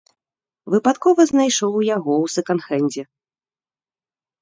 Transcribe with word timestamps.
Выпадкова 0.75 1.21
знайшоў 1.33 1.73
яго 1.95 2.13
ў 2.25 2.35
сэканд-хэндзе. 2.39 3.03